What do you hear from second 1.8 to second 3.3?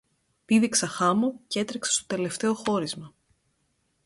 στο τελευταίο χώρισμα